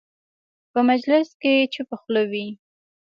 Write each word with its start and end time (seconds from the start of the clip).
په 0.71 0.79
مجلس 0.89 1.29
کې 1.41 1.53
چوپه 1.73 1.95
خوله 2.01 2.23
وي. 2.31 2.47